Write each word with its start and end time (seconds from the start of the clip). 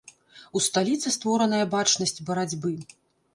У 0.59 0.61
сталіцы 0.67 1.13
створаная 1.17 1.61
бачнасць 1.75 2.15
барацьбы. 2.31 2.73